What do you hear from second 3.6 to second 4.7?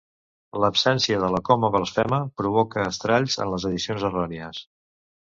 edicions errònies.